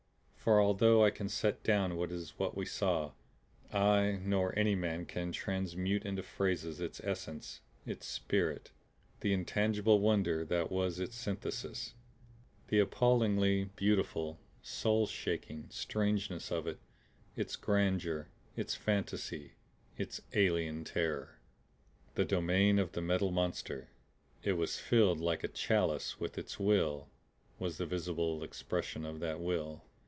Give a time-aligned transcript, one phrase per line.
[0.41, 3.11] For although I can set down what it was we saw,
[3.71, 8.71] I nor any man can transmute into phrases its essence, its spirit,
[9.19, 11.93] the intangible wonder that was its synthesis
[12.69, 16.79] the appallingly beautiful, soul shaking strangeness of it,
[17.35, 19.51] its grandeur, its fantasy,
[19.95, 21.37] and its alien terror.
[22.15, 23.89] The Domain of the Metal Monster
[24.41, 27.09] it was filled like a chalice with Its will;
[27.59, 29.83] was the visible expression of that will.